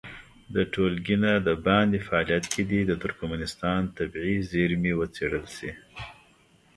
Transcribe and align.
د 0.55 0.55
ټولګي 0.73 1.17
نه 1.23 1.33
د 1.47 1.49
باندې 1.65 2.05
فعالیت 2.07 2.45
کې 2.53 2.63
دې 2.71 2.81
د 2.85 2.91
ترکمنستان 3.03 3.81
طبیعي 3.97 4.37
زېرمې 4.51 4.93
وڅېړل 4.99 5.45
شي. 5.57 5.71